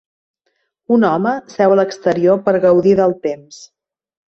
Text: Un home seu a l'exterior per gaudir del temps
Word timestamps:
Un 0.95 1.05
home 1.11 1.35
seu 1.57 1.75
a 1.75 1.79
l'exterior 1.83 2.43
per 2.49 2.59
gaudir 2.67 2.99
del 3.05 3.19
temps 3.31 3.67